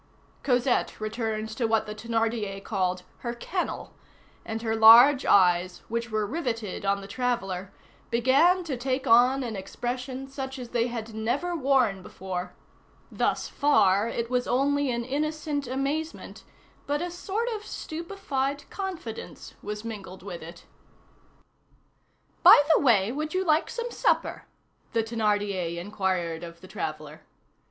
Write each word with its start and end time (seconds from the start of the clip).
Cosette 0.41 0.99
returned 0.99 1.47
to 1.49 1.67
what 1.67 1.85
the 1.85 1.93
Thénardier 1.93 2.63
called 2.63 3.03
"her 3.19 3.35
kennel," 3.35 3.93
and 4.43 4.63
her 4.63 4.75
large 4.75 5.27
eyes, 5.27 5.83
which 5.89 6.09
were 6.09 6.25
riveted 6.25 6.83
on 6.83 7.01
the 7.01 7.07
traveller, 7.07 7.71
began 8.09 8.63
to 8.63 8.75
take 8.77 9.05
on 9.05 9.43
an 9.43 9.55
expression 9.55 10.27
such 10.27 10.57
as 10.57 10.69
they 10.69 10.87
had 10.87 11.13
never 11.13 11.55
worn 11.55 12.01
before. 12.01 12.55
Thus 13.11 13.47
far 13.47 14.07
it 14.07 14.27
was 14.27 14.47
only 14.47 14.89
an 14.89 15.05
innocent 15.05 15.67
amazement, 15.67 16.45
but 16.87 17.03
a 17.03 17.11
sort 17.11 17.47
of 17.53 17.63
stupefied 17.63 18.67
confidence 18.71 19.53
was 19.61 19.85
mingled 19.85 20.23
with 20.23 20.41
it. 20.41 20.65
"By 22.41 22.59
the 22.73 22.81
way, 22.81 23.11
would 23.11 23.35
you 23.35 23.45
like 23.45 23.69
some 23.69 23.91
supper?" 23.91 24.45
the 24.93 25.03
Thénardier 25.03 25.77
inquired 25.77 26.43
of 26.43 26.61
the 26.61 26.67
traveller. 26.67 27.21